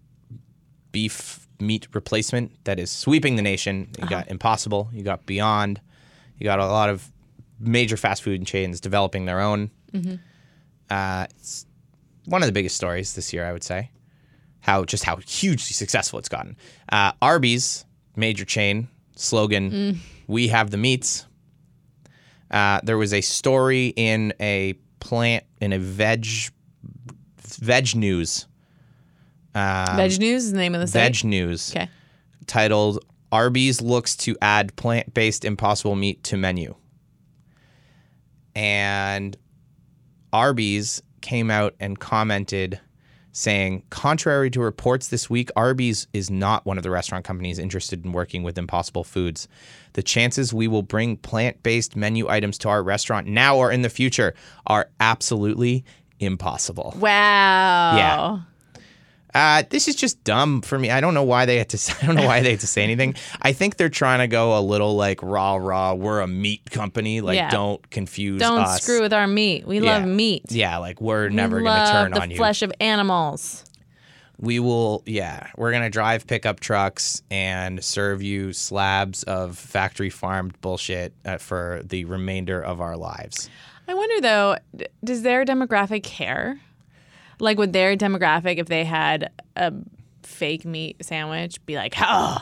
[0.93, 3.89] beef meat replacement that is sweeping the nation.
[3.99, 4.11] You Uh-huh.
[4.11, 5.81] got Impossible, you got Beyond,
[6.39, 7.11] you got a lot of
[7.59, 9.71] major fast food chains developing their own.
[9.93, 10.17] Mm-hmm.
[10.91, 11.67] Uh, it's
[12.27, 13.91] one of the biggest stories this year, I would say.
[14.61, 16.57] How just how hugely successful it's gotten.
[16.91, 17.85] Uh, Arby's,
[18.17, 19.97] major chain slogan: Mm.
[20.27, 21.25] "We have the meats."
[22.51, 26.27] Uh, there was a story in a plant in a veg
[27.39, 28.47] veg news
[29.57, 31.15] um, Veg News is the name of the site.
[31.17, 31.89] veg news Okay.
[32.47, 36.75] titled Arby's looks to add plant-based impossible meat to menu.
[38.55, 39.37] And
[40.33, 42.81] Arby's came out and commented
[43.33, 48.03] saying, contrary to reports this week, Arby's is not one of the restaurant companies interested
[48.05, 49.47] in working with Impossible Foods.
[49.93, 53.83] The chances we will bring plant based menu items to our restaurant now or in
[53.83, 54.35] the future
[54.67, 55.85] are absolutely
[56.19, 56.95] impossible.
[56.99, 57.97] Wow.
[57.97, 58.39] Yeah.
[59.37, 60.91] Uh, this is just dumb for me.
[60.91, 61.97] I don't know why they had to.
[62.03, 63.15] I don't know why they had to say anything.
[63.43, 65.93] I think they're trying to go a little like rah rah.
[65.95, 67.21] We're a meat company.
[67.21, 67.51] Like Yeah.
[67.51, 68.83] don't confuse Don't us.
[68.83, 69.67] screw with our meat.
[69.67, 69.99] We Yeah.
[69.99, 70.51] love meat.
[70.51, 72.37] Yeah, like we're We never gonna turn on you.
[72.37, 73.65] flesh of animals.
[74.39, 75.03] We will.
[75.07, 81.39] Yeah, we're gonna drive pickup trucks and serve you slabs of factory farmed bullshit uh,
[81.39, 83.49] for the remainder of our lives.
[83.89, 86.61] I wonder though, d- does their demographic care?
[87.39, 89.73] Like, would their demographic, if they had a
[90.23, 92.39] fake meat sandwich, be like, "Oh,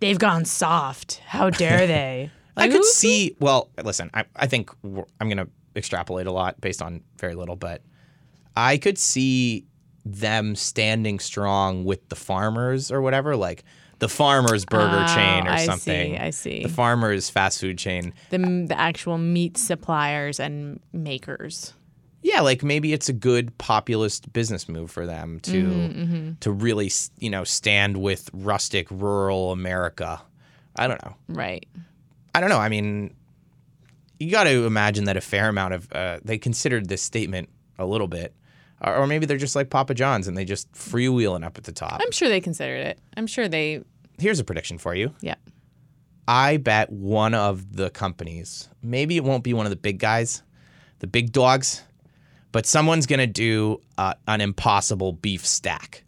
[0.00, 1.20] they've gone soft.
[1.26, 3.36] How dare they?" I could see.
[3.38, 7.56] Well, listen, I, I think I'm going to extrapolate a lot based on very little,
[7.56, 7.82] but
[8.56, 9.66] I could see
[10.06, 13.64] them standing strong with the farmers or whatever, like
[13.98, 16.18] the farmers burger Oh, chain or I see, something.
[16.18, 16.62] I see.
[16.62, 18.14] The farmers fast food chain.
[18.30, 21.74] the, the actual meat suppliers and makers.
[22.26, 26.90] Yeah, like maybe it's a good populist business move for them to Mm-hmm, to really,
[27.18, 30.20] you know, stand with rustic rural America.
[30.74, 31.14] I don't know.
[31.28, 31.66] Right.
[32.34, 32.58] I don't know.
[32.58, 33.14] I mean,
[34.18, 37.86] you got to imagine that a fair amount of uh, they considered this statement a
[37.86, 38.34] little bit,
[38.80, 41.72] or, or maybe they're just like Papa John's and they just freewheeling up at the
[41.72, 42.00] top.
[42.02, 42.98] I'm sure they considered it.
[43.16, 43.82] I'm sure they,
[44.18, 45.14] Here's a prediction for you.
[45.20, 45.36] yeah.
[46.28, 50.42] I bet one of the companies, maybe it won't be one of the big guys,
[50.98, 51.84] the big dogs,
[52.56, 56.04] but someone's gonna do uh, an impossible beef stack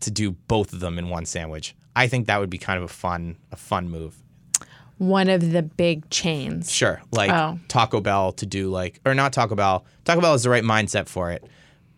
[0.00, 1.76] to do both of them in one sandwich.
[1.94, 4.16] I think that would be kind of a fun, a fun move.
[4.96, 6.72] One of the big chains.
[6.72, 7.02] Sure.
[7.12, 7.58] Like Oh.
[7.68, 9.84] Taco Bell to do like or not Taco Bell.
[10.06, 11.44] Taco Bell is the right mindset for it.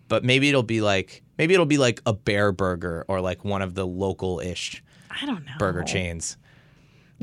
[0.08, 3.62] But maybe it'll be like maybe it'll be like a bear burger or like one
[3.62, 5.52] of the local ish I don't know.
[5.60, 6.36] burger chains.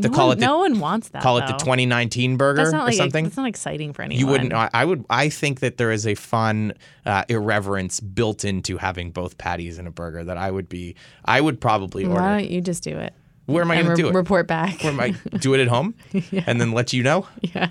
[0.02, 1.22] To No call one, it the, no one wants that.
[1.24, 3.24] call it the 2019 burger That's not or something.
[3.26, 4.20] That's not exciting for anyone.
[4.20, 6.74] you wouldn't I, I would I think that there is a fun
[7.06, 11.42] uh, irreverence built into having both patties in a burger that I would be I
[11.42, 12.20] would probably order.
[12.22, 13.14] Why don't you just do it?
[13.46, 14.14] Where am I going to re- do it?
[14.14, 14.82] report back.
[14.84, 15.96] Where am I do it at home
[16.32, 16.44] yeah.
[16.48, 17.28] and then let you know?
[17.42, 17.70] yeah.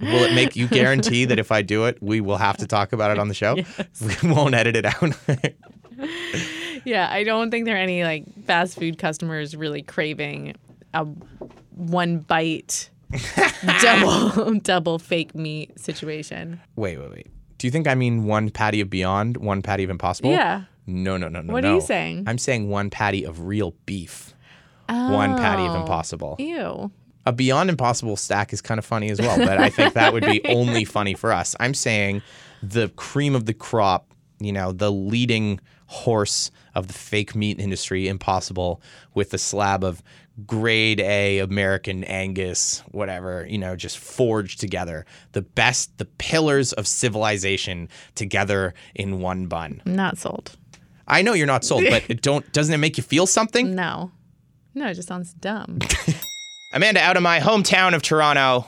[0.00, 2.92] Will it make you guarantee that if I do it, we will have to talk
[2.92, 3.56] about it on the show?
[4.00, 5.16] We won't edit it out.
[6.84, 10.54] Yeah, I don't think there are any like fast food customers really craving
[10.94, 11.04] a
[11.70, 12.90] one bite
[13.82, 16.60] double double fake meat situation.
[16.76, 17.26] wait, wait, wait.
[17.58, 20.30] Do you think I mean one patty of Beyond, one patty of Impossible?
[20.30, 20.62] Yeah.
[20.86, 21.52] No, no, no, no.
[21.52, 22.24] What are you saying?
[22.26, 24.34] I'm saying one patty of real beef,
[24.88, 25.80] one patty of Oh.
[25.80, 26.36] Impossible.
[26.38, 26.90] Ew.
[27.26, 30.24] A Beyond Impossible stack is kind of funny as well, but I think that would
[30.24, 31.54] be only funny for us.
[31.60, 32.22] I'm saying
[32.62, 38.06] the cream of the crop you know, the leading horse of the fake meat industry,
[38.06, 38.80] Impossible,
[39.14, 40.02] with a slab of
[40.46, 45.04] grade A American Angus, whatever, you know, just forged together.
[45.32, 49.82] The best, the pillars of civilization together in one bun.
[49.84, 50.56] Not sold.
[51.06, 53.74] I know you're not sold, but it don't doesn't it make you feel something?
[53.74, 54.12] No.
[54.74, 55.78] No, it just sounds dumb.
[56.72, 58.66] Amanda, out of my hometown of Toronto,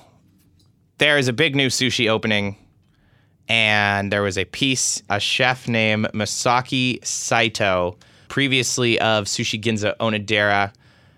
[0.99, 2.57] there is a big new sushi opening.
[3.49, 10.73] And there was a piece, a chef named Masaki Saito, previously of Sushi Ginza Onodera,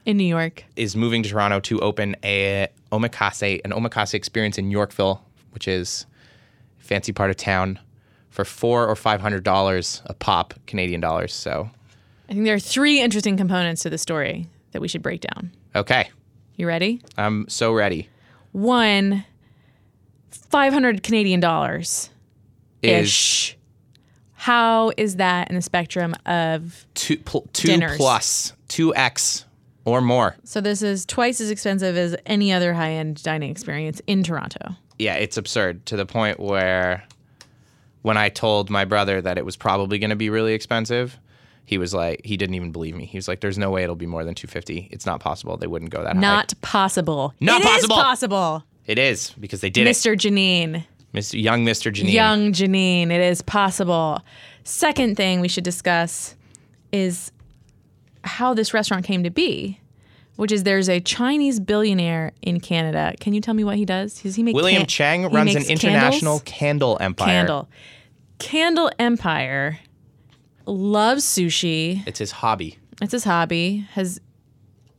[0.05, 0.65] In New York.
[0.77, 6.07] is moving to Toronto to open a omakase, an omakase experience in Yorkville, which is
[6.81, 7.79] a fancy part of town,
[8.31, 11.33] for four or five hundred dollars a pop, Canadian dollars.
[11.33, 11.71] So,
[12.29, 15.53] I think there are three interesting components to the story that we should break down.
[15.77, 16.11] okay,
[16.57, 17.01] You ready?
[17.17, 18.09] I'm so ready.
[18.53, 19.25] One,
[20.31, 22.11] 500 Canadian dollars
[22.83, 23.57] ish.
[24.35, 26.87] How is that in the spectrum of.
[26.95, 27.97] two pl- two Dinners.
[27.97, 29.45] plus two x
[29.85, 30.37] or more.
[30.45, 34.77] So, this is twice as expensive as any other high end dining experience in Toronto.
[34.99, 37.05] yeah, it's absurd to the point where
[38.03, 41.19] when I told my brother that it was probably going to be really expensive,
[41.65, 43.07] he was like, he didn't even believe me.
[43.07, 44.89] He was like, "There's no way it'll be more than 250.
[44.91, 45.57] It's not possible.
[45.57, 47.35] They wouldn't go that high." Not possible.
[47.41, 47.97] Not It is possible.
[47.97, 48.65] possible.
[48.87, 49.91] It is because they did it.
[49.91, 50.15] Mr.
[50.17, 50.77] Geneen.
[50.79, 50.85] it.
[51.15, 51.41] Mr.
[51.41, 51.93] Young Mr.
[51.93, 52.13] Geneen.
[52.13, 53.11] Young Geneen.
[53.11, 54.21] It is possible.
[54.65, 56.35] Second thing we should discuss
[56.93, 57.32] is
[58.25, 59.81] how this restaurant came to be,
[60.37, 63.15] which is there's a Chinese billionaire in Canada.
[63.21, 64.23] Can you tell me what he does?
[64.23, 66.43] Does he make William can- Chang runs an international candles?
[66.45, 67.27] candle empire.
[67.27, 67.69] candle.
[68.39, 69.79] Candle Empire
[70.67, 72.07] loves sushi.
[72.07, 72.79] It's his hobby.
[73.01, 73.87] It's his hobby.
[73.93, 74.21] Has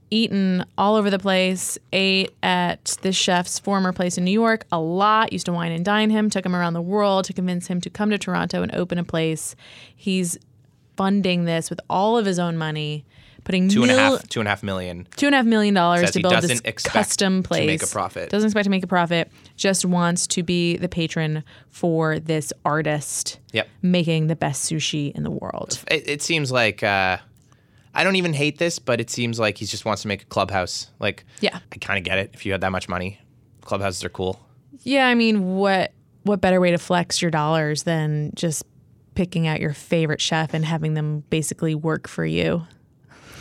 [0.09, 1.77] eaten all over the place.
[1.91, 5.33] Ate at this chef's former place in New York a lot.
[5.33, 6.29] Used to wine and dine him.
[6.29, 9.03] Took him around the world to convince him to come to Toronto and open a
[9.03, 9.55] place.
[9.93, 10.37] He's
[10.95, 13.03] funding this with all of his own money,
[13.43, 15.07] putting Two and a half, two and a half million.
[15.15, 17.67] two and a half million dollars to build this doesn't expect custom to place.
[17.67, 18.29] make a profit.
[18.29, 19.31] Doesn't expect to make a profit.
[19.57, 23.67] Just wants to be the patron for this artist Yep.
[23.81, 25.79] making the best sushi in the world.
[25.89, 27.17] It, it seems like uh,
[27.93, 30.25] I don't even hate this, but it seems like he just wants to make a
[30.25, 30.89] clubhouse.
[30.99, 31.59] Like, Yeah.
[31.71, 32.31] I kind of get it.
[32.33, 33.19] If you had that much money,
[33.61, 34.39] clubhouses are cool.
[34.83, 35.91] Yeah, I mean, what
[36.23, 38.63] what better way to flex your dollars than just
[39.13, 42.63] picking out your favorite chef and having them basically work for you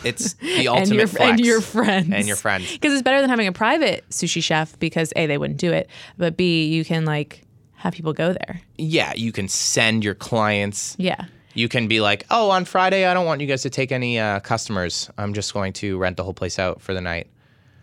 [0.03, 1.29] It's the and ultimate your flex.
[1.31, 2.71] and your friends And your friends.
[2.71, 5.89] because it's better than having a private sushi chef because a they wouldn't do it,
[6.17, 7.41] but b you can like
[7.75, 8.61] have people go there.
[8.77, 10.95] Yeah, you can send your clients.
[10.97, 11.25] Yeah.
[11.53, 14.17] You can be like, oh, on Friday, I don't want you guys to take any
[14.19, 15.09] uh, customers.
[15.17, 17.27] I'm just going to rent the whole place out for the night.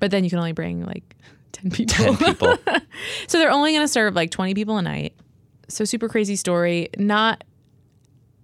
[0.01, 1.15] But then you can only bring like
[1.53, 1.95] 10 people.
[1.95, 2.57] 10 people.
[3.29, 5.15] so they're only going to serve like 20 people a night.
[5.69, 6.89] So super crazy story.
[6.97, 7.45] Not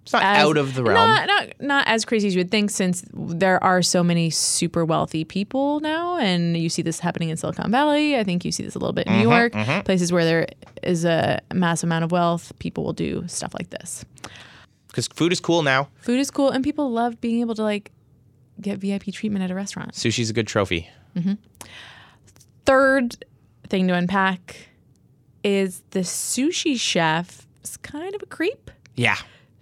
[0.06, 0.94] It's not as, out of the realm.
[0.94, 4.84] Not, not not as crazy as you would think, since there are so many super
[4.84, 8.16] wealthy people now, and you see this happening in Silicon Valley.
[8.16, 9.80] I think you see this a little bit in New mm-hmm, York, mm-hmm.
[9.80, 10.46] places where there
[10.84, 12.52] is a massive amount of wealth.
[12.60, 14.04] People will do stuff like this.
[14.86, 15.88] Because food is cool now.
[15.96, 17.90] Food is cool, and people love being able to like
[18.60, 19.92] get VIP treatment at a restaurant.
[19.94, 20.88] Sushi's a good trophy.
[21.16, 21.32] Mm-hmm.
[22.64, 23.24] Third
[23.68, 24.68] thing to unpack
[25.42, 28.70] is the sushi chef is kind of a creep.
[28.94, 29.16] Yeah.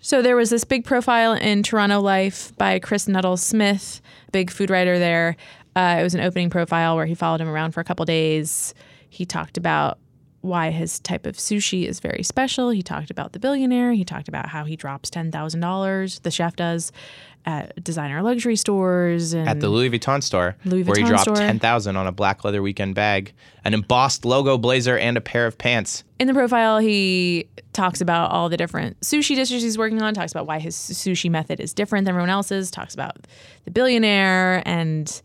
[0.04, 4.68] So there was this big profile in Toronto Life by Chris Nuttall Smith, big food
[4.68, 5.34] writer there.
[5.74, 8.74] Uh, it was an opening profile where he followed him around for a couple days.
[9.08, 9.98] He talked about
[10.44, 12.70] why his type of sushi is very special.
[12.70, 13.92] He talked about the billionaire.
[13.94, 16.20] He talked about how he drops ten thousand dollars.
[16.20, 16.92] The chef does
[17.46, 21.36] at designer luxury stores and At the Louis Vuitton store, Louis where he dropped store.
[21.36, 23.32] ten thousand on a black leather weekend bag,
[23.64, 26.04] an embossed logo blazer, and a pair of pants.
[26.18, 30.32] in the profile, he talks about all the different sushi dishes he's working on, talks
[30.32, 33.16] about why his sushi method is different than everyone else's, talks about
[33.64, 35.22] the billionaire and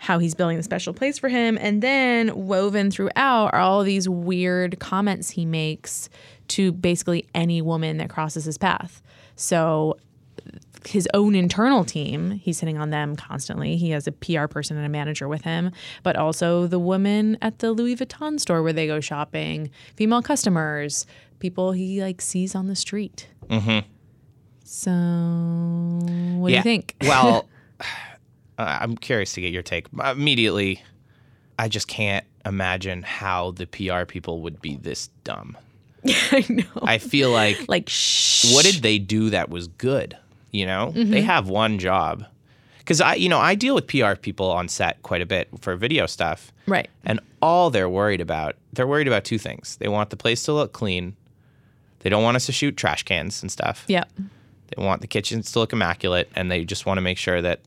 [0.00, 1.58] how he's building a special place for him.
[1.60, 6.08] And then woven throughout are all these weird comments he makes
[6.48, 9.02] to basically any woman that crosses his path.
[9.36, 9.98] So
[10.86, 13.76] his own internal team, he's hitting on them constantly.
[13.76, 15.70] He has a PR person and a manager with him,
[16.02, 21.04] but also the women at the Louis Vuitton store where they go shopping, female customers,
[21.40, 23.28] people he like sees on the street.
[23.48, 23.86] Mm-hmm.
[24.64, 24.90] So,
[26.38, 26.94] what do you think?
[27.02, 27.46] well,
[28.60, 29.86] uh, I'm curious to get your take.
[30.04, 30.82] Immediately,
[31.58, 35.56] I just can't imagine how the PR people would be this dumb.
[36.06, 36.64] I know.
[36.82, 38.52] I feel like Like, shh.
[38.54, 40.16] what did they do that was good?
[40.50, 41.10] You know, Mm-hmm.
[41.10, 42.24] they have one job.
[42.78, 45.76] Because I, you know, I deal with PR people on set quite a bit for
[45.76, 46.88] video stuff, Right.
[47.04, 49.76] and all they're worried about, they're worried about two things.
[49.76, 51.14] They want the place to look clean,
[52.00, 53.84] They don't want us to shoot trash cans and stuff.
[53.86, 54.10] Yep.
[54.74, 57.60] They want the kitchens to look immaculate, and they just want to make sure that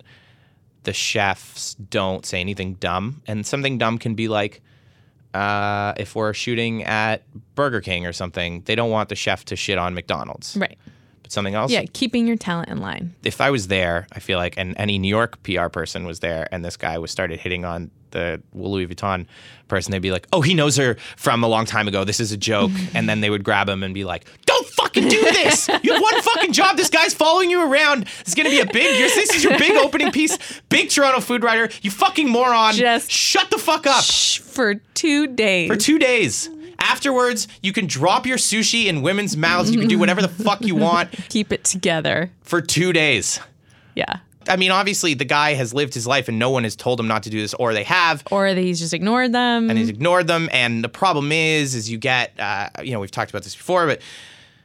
[0.83, 3.21] the chefs don't say anything dumb.
[3.27, 4.61] And something dumb can be like,
[5.33, 7.23] uh, if we're shooting at
[7.55, 10.55] Burger King or something, they don't want the chef to shit on McDonald's.
[10.55, 10.77] Right.
[11.23, 11.71] But something else.
[11.71, 13.15] Yeah, keeping your talent in line.
[13.23, 16.47] If I was there, I feel like, and any New York PR person was there,
[16.51, 19.25] and this guy was started hitting on the Louis Vuitton
[19.67, 22.03] person, they'd be like, "Oh, he knows her from a long time ago.
[22.03, 25.07] This is a joke." and then they would grab him and be like, "Don't fucking
[25.07, 25.67] do this!
[25.81, 26.77] You have one fucking job.
[26.77, 28.07] This guy's following you around.
[28.21, 28.99] It's gonna be a big.
[28.99, 30.37] Your, this is your big opening piece.
[30.69, 31.69] Big Toronto food writer.
[31.81, 32.73] You fucking moron.
[32.75, 35.69] Just shut the fuck up Shh, for two days.
[35.69, 36.49] for two days."
[36.79, 39.71] Afterwards, you can drop your sushi in women's mouths.
[39.71, 42.31] You can do whatever the fuck you want Keep it together.
[42.41, 43.39] for two days.
[43.95, 44.17] Yeah.
[44.49, 47.07] I mean, obviously, the guy has lived his life and no one has told him
[47.07, 49.69] not to do this, or they have, Or he's just ignored them.
[49.69, 50.49] and he's ignored them.
[50.51, 53.87] And the problem is, is you get, uh, you know, we've talked about this before,
[53.87, 54.01] but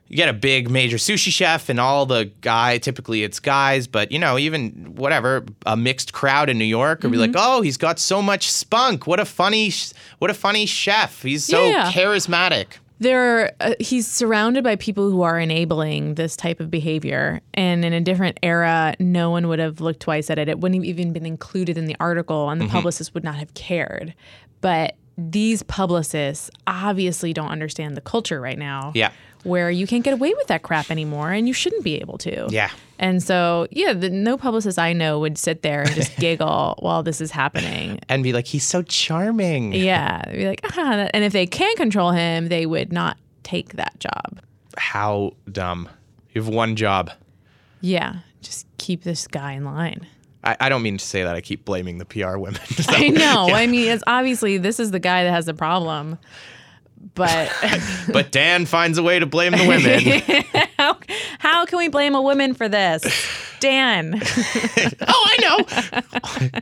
[0.09, 2.79] you get a big major sushi chef, and all the guy.
[2.79, 7.13] Typically, it's guys, but you know, even whatever a mixed crowd in New York would
[7.13, 7.39] be like, Mm-hmm.
[7.59, 9.07] "Oh, he's got so much spunk.
[9.07, 9.73] What a funny,
[10.19, 11.23] what a funny chef.
[11.23, 11.91] He's so Yeah.
[11.93, 12.67] charismatic."
[13.01, 17.85] there are, uh, he's surrounded by people who are enabling this type of behavior and
[17.85, 20.85] in a different era no one would have looked twice at it it wouldn't have
[20.85, 22.73] even been included in the article and the Mm-hmm.
[22.73, 24.15] publicist would not have cared
[24.63, 29.13] but these publicists obviously don't understand the culture right now Yeah.
[29.45, 32.47] Where you can't get away with that crap anymore and you shouldn't be able to
[32.51, 32.71] Yeah.
[32.99, 37.03] and so yeah the, no publicist i know would sit there and just giggle while
[37.03, 41.09] this is happening And be like, "He's so charming." yeah be like ah.
[41.15, 44.41] and if they can control him they would not take that job
[44.77, 45.89] How dumb.
[46.35, 47.11] You have one job.
[47.81, 50.07] Yeah, just keep this guy in line.
[50.45, 51.35] I, I don't mean to say that.
[51.35, 52.61] I keep blaming the PR women.
[52.67, 53.47] So, I know.
[53.49, 53.55] yeah.
[53.57, 56.19] I mean, it's obviously this is the guy that has the problem.
[57.15, 57.53] But
[58.13, 60.65] but Dan finds a way to blame the women.
[60.79, 60.99] how,
[61.39, 63.05] how can we blame a woman for this?
[63.61, 64.21] Dan.
[65.07, 66.61] oh, I know.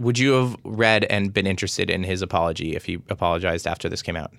[0.00, 4.02] Would you have read and been interested in his apology if he apologized after this
[4.02, 4.32] came out?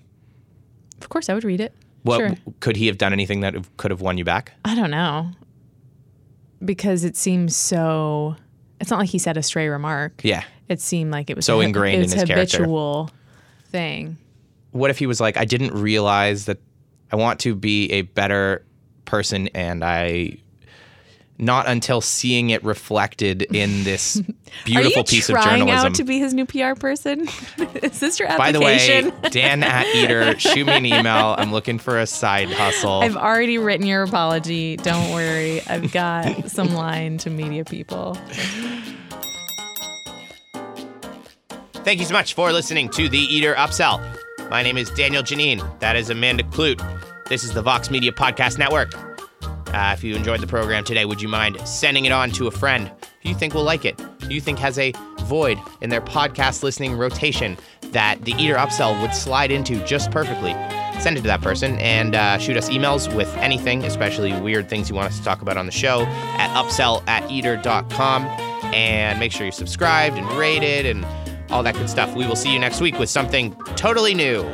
[1.00, 1.74] Of course, I would read it.
[2.02, 2.34] What sure.
[2.60, 4.52] could he have done anything that could have won you back?
[4.64, 5.30] I don't know.
[6.64, 8.36] Because it seems so.
[8.80, 10.20] It's not like he said a stray remark.
[10.22, 10.44] Yeah.
[10.68, 12.58] It seemed like it was So ingrained was in his character.
[12.58, 13.10] habitual
[13.70, 14.16] thing.
[14.76, 16.58] What if he was like, I didn't realize that
[17.10, 18.64] I want to be a better
[19.04, 20.38] person and I
[21.38, 24.20] not until seeing it reflected in this
[24.64, 25.86] beautiful Are you piece of trying journalism.
[25.86, 27.20] out to be his new PR person?
[27.82, 28.38] is this your application?
[28.38, 29.12] By the way?
[29.30, 31.34] Dan at Eater, shoot me an email.
[31.36, 33.00] I'm looking for a side hustle.
[33.02, 34.76] I've already written your apology.
[34.78, 35.60] Don't worry.
[35.66, 38.16] I've got some line to media people.
[41.84, 44.00] Thank you so much for listening to the Eater Upsell.
[44.50, 45.80] My name is Daniel Geneen.
[45.80, 46.80] That is Amanda Kludt.
[47.28, 48.92] This is the Vox Media Podcast Network.
[49.74, 52.50] Uh, if you enjoyed the program today, would you mind sending it on to a
[52.52, 52.88] friend
[53.22, 54.92] who you think will like it, who you think has a
[55.22, 60.52] void in their podcast listening rotation that the Eater Upsell would slide into just perfectly?
[61.00, 64.88] Send it to that person and uh, shoot us emails with anything, especially weird things
[64.88, 68.22] you want us to talk about on the show at upsell at eater.com.
[68.72, 71.04] And make sure you're subscribed and rated and
[71.50, 72.14] all that good stuff.
[72.14, 74.44] We will see you next week with something totally new.